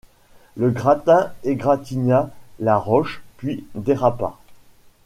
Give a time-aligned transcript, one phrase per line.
[0.57, 4.39] Le grappin égratigna la roche, puis dérapa.